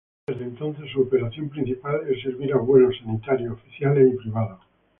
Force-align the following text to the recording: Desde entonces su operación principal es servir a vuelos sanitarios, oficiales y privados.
Desde 0.25 0.45
entonces 0.45 0.89
su 0.89 1.01
operación 1.01 1.49
principal 1.49 2.09
es 2.09 2.23
servir 2.23 2.51
a 2.53 2.57
vuelos 2.57 2.97
sanitarios, 2.97 3.53
oficiales 3.59 4.11
y 4.11 4.17
privados. 4.17 4.63